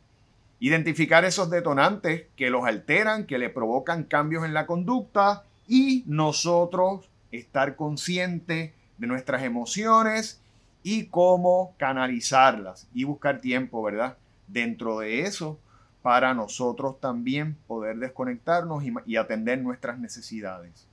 identificar 0.59 1.25
esos 1.25 1.49
detonantes 1.49 2.25
que 2.35 2.49
los 2.49 2.65
alteran, 2.65 3.25
que 3.25 3.37
le 3.37 3.49
provocan 3.49 4.03
cambios 4.03 4.45
en 4.45 4.53
la 4.53 4.65
conducta 4.65 5.43
y 5.67 6.03
nosotros 6.05 7.09
estar 7.31 7.75
conscientes 7.75 8.71
de 8.97 9.07
nuestras 9.07 9.43
emociones 9.43 10.41
y 10.83 11.07
cómo 11.07 11.75
canalizarlas 11.77 12.87
y 12.93 13.03
buscar 13.03 13.41
tiempo, 13.41 13.83
¿verdad? 13.83 14.17
Dentro 14.47 14.99
de 14.99 15.21
eso 15.21 15.59
para 16.01 16.33
nosotros 16.33 16.99
también 16.99 17.57
poder 17.67 17.97
desconectarnos 17.97 18.83
y, 19.05 19.17
atender 19.17 19.59
nuestras 19.59 19.99
necesidades. 19.99 20.87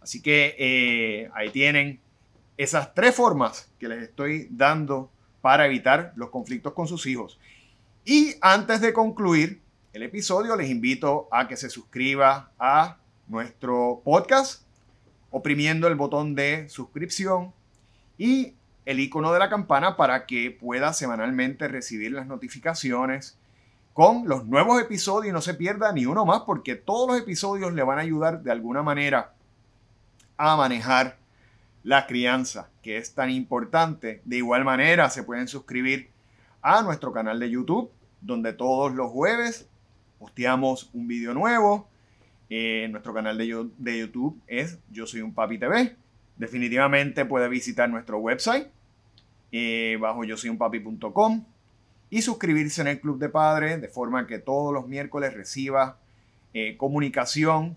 Así 0.00 0.22
que 0.22 0.54
eh, 0.58 1.30
ahí 1.34 1.50
tienen 1.50 2.00
esas 2.56 2.94
tres 2.94 3.14
formas 3.14 3.70
que 3.78 3.88
les 3.88 4.02
estoy 4.02 4.48
dando 4.50 5.10
para 5.40 5.66
evitar 5.66 6.12
los 6.16 6.30
conflictos 6.30 6.72
con 6.72 6.86
sus 6.86 7.06
hijos. 7.06 7.38
Y 8.04 8.34
antes 8.40 8.80
de 8.80 8.92
concluir 8.92 9.60
el 9.92 10.02
episodio, 10.02 10.56
les 10.56 10.70
invito 10.70 11.28
a 11.30 11.48
que 11.48 11.56
se 11.56 11.68
suscriba 11.68 12.52
a 12.58 12.98
nuestro 13.28 14.00
podcast 14.04 14.62
oprimiendo 15.30 15.88
el 15.88 15.94
botón 15.94 16.34
de 16.34 16.68
suscripción 16.68 17.52
y 18.18 18.54
el 18.84 19.00
icono 19.00 19.32
de 19.32 19.38
la 19.38 19.48
campana 19.48 19.96
para 19.96 20.26
que 20.26 20.50
pueda 20.50 20.92
semanalmente 20.92 21.68
recibir 21.68 22.12
las 22.12 22.26
notificaciones 22.26 23.38
con 23.92 24.26
los 24.26 24.46
nuevos 24.46 24.80
episodios 24.80 25.30
y 25.30 25.32
no 25.32 25.40
se 25.40 25.54
pierda 25.54 25.92
ni 25.92 26.06
uno 26.06 26.24
más 26.24 26.42
porque 26.42 26.74
todos 26.74 27.08
los 27.08 27.20
episodios 27.20 27.72
le 27.74 27.82
van 27.82 27.98
a 27.98 28.02
ayudar 28.02 28.42
de 28.42 28.50
alguna 28.50 28.82
manera 28.82 29.34
a 30.36 30.56
manejar 30.56 31.18
la 31.84 32.06
crianza, 32.06 32.70
que 32.82 32.96
es 32.96 33.14
tan 33.14 33.30
importante. 33.30 34.22
De 34.24 34.36
igual 34.36 34.64
manera, 34.64 35.10
se 35.10 35.22
pueden 35.22 35.48
suscribir 35.48 36.08
a 36.62 36.82
nuestro 36.82 37.12
canal 37.12 37.38
de 37.38 37.50
YouTube, 37.50 37.90
donde 38.20 38.52
todos 38.52 38.94
los 38.94 39.10
jueves 39.10 39.68
posteamos 40.18 40.90
un 40.92 41.06
video 41.06 41.34
nuevo. 41.34 41.88
Eh, 42.48 42.86
nuestro 42.90 43.14
canal 43.14 43.38
de, 43.38 43.68
de, 43.78 43.98
YouTube 43.98 44.40
es 44.46 44.78
Yo 44.90 45.06
Soy 45.06 45.22
un 45.22 45.32
Papi 45.32 45.58
TV. 45.58 45.96
Definitivamente 46.36 47.24
puede 47.24 47.48
visitar 47.48 47.88
nuestro 47.88 48.18
website 48.18 48.68
eh, 49.52 49.98
bajo 50.00 50.24
yo 50.24 50.36
soy 50.36 50.50
un 50.50 50.58
papi.com 50.58 51.44
y 52.08 52.22
suscribirse 52.22 52.80
en 52.80 52.88
el 52.88 53.00
Club 53.00 53.18
de 53.18 53.28
Padres 53.28 53.80
de 53.80 53.88
forma 53.88 54.26
que 54.26 54.38
todos 54.38 54.72
los 54.72 54.88
miércoles 54.88 55.34
reciba 55.34 55.98
eh, 56.54 56.76
comunicación 56.76 57.76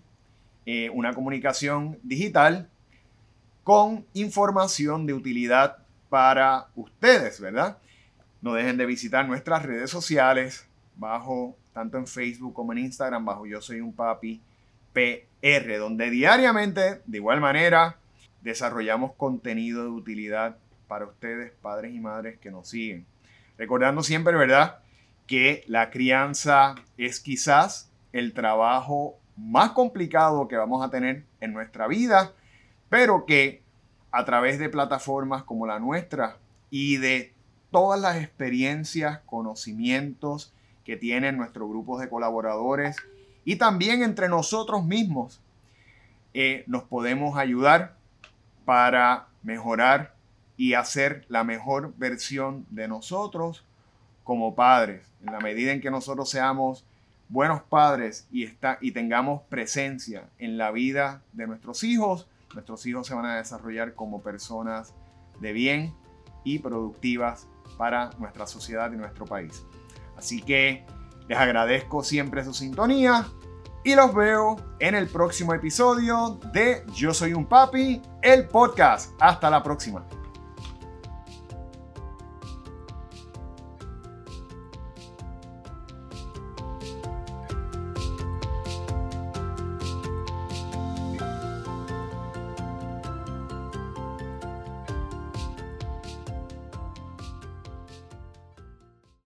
eh, 0.68 0.90
una 0.90 1.14
comunicación 1.14 1.96
digital 2.02 2.68
con 3.62 4.04
información 4.14 5.06
de 5.06 5.14
utilidad 5.14 5.78
para 6.08 6.66
ustedes, 6.74 7.40
¿verdad? 7.40 7.78
No 8.42 8.52
dejen 8.52 8.76
de 8.76 8.84
visitar 8.84 9.28
nuestras 9.28 9.62
redes 9.62 9.90
sociales 9.90 10.66
bajo, 10.96 11.56
tanto 11.72 11.98
en 11.98 12.08
Facebook 12.08 12.52
como 12.52 12.72
en 12.72 12.78
Instagram, 12.78 13.24
bajo 13.24 13.46
Yo 13.46 13.60
Soy 13.60 13.80
un 13.80 13.92
Papi 13.92 14.40
PR, 14.92 15.78
donde 15.78 16.10
diariamente, 16.10 17.00
de 17.06 17.18
igual 17.18 17.40
manera, 17.40 17.98
desarrollamos 18.46 19.12
contenido 19.14 19.82
de 19.82 19.90
utilidad 19.90 20.56
para 20.86 21.06
ustedes, 21.06 21.50
padres 21.60 21.92
y 21.92 21.98
madres 21.98 22.38
que 22.38 22.52
nos 22.52 22.68
siguen. 22.68 23.04
Recordando 23.58 24.04
siempre, 24.04 24.36
¿verdad? 24.36 24.78
Que 25.26 25.64
la 25.66 25.90
crianza 25.90 26.76
es 26.96 27.18
quizás 27.18 27.90
el 28.12 28.34
trabajo 28.34 29.18
más 29.36 29.72
complicado 29.72 30.46
que 30.46 30.56
vamos 30.56 30.84
a 30.84 30.90
tener 30.90 31.24
en 31.40 31.52
nuestra 31.52 31.88
vida, 31.88 32.34
pero 32.88 33.26
que 33.26 33.62
a 34.12 34.24
través 34.24 34.60
de 34.60 34.68
plataformas 34.68 35.42
como 35.42 35.66
la 35.66 35.80
nuestra 35.80 36.36
y 36.70 36.98
de 36.98 37.34
todas 37.72 38.00
las 38.00 38.16
experiencias, 38.18 39.18
conocimientos 39.26 40.54
que 40.84 40.96
tienen 40.96 41.36
nuestros 41.36 41.68
grupos 41.68 42.00
de 42.00 42.08
colaboradores 42.08 42.96
y 43.44 43.56
también 43.56 44.04
entre 44.04 44.28
nosotros 44.28 44.84
mismos, 44.84 45.40
eh, 46.32 46.62
nos 46.68 46.84
podemos 46.84 47.36
ayudar 47.36 47.95
para 48.66 49.28
mejorar 49.42 50.14
y 50.58 50.74
hacer 50.74 51.24
la 51.28 51.44
mejor 51.44 51.94
versión 51.96 52.66
de 52.68 52.88
nosotros 52.88 53.64
como 54.24 54.54
padres. 54.54 55.10
En 55.24 55.32
la 55.32 55.40
medida 55.40 55.72
en 55.72 55.80
que 55.80 55.90
nosotros 55.90 56.28
seamos 56.28 56.84
buenos 57.28 57.62
padres 57.62 58.26
y, 58.30 58.44
está, 58.44 58.78
y 58.80 58.90
tengamos 58.90 59.42
presencia 59.48 60.28
en 60.38 60.58
la 60.58 60.72
vida 60.72 61.22
de 61.32 61.46
nuestros 61.46 61.84
hijos, 61.84 62.28
nuestros 62.54 62.84
hijos 62.86 63.06
se 63.06 63.14
van 63.14 63.26
a 63.26 63.36
desarrollar 63.36 63.94
como 63.94 64.20
personas 64.20 64.92
de 65.40 65.52
bien 65.52 65.94
y 66.44 66.58
productivas 66.58 67.46
para 67.78 68.10
nuestra 68.18 68.46
sociedad 68.46 68.92
y 68.92 68.96
nuestro 68.96 69.26
país. 69.26 69.64
Así 70.16 70.42
que 70.42 70.84
les 71.28 71.38
agradezco 71.38 72.02
siempre 72.02 72.44
su 72.44 72.54
sintonía 72.54 73.26
y 73.86 73.94
los 73.94 74.12
veo 74.12 74.56
en 74.80 74.96
el 74.96 75.06
próximo 75.06 75.54
episodio 75.54 76.40
de 76.52 76.84
Yo 76.92 77.14
Soy 77.14 77.34
un 77.34 77.46
Papi, 77.46 78.02
el 78.20 78.48
podcast. 78.48 79.12
Hasta 79.20 79.48
la 79.48 79.62
próxima. 79.62 80.04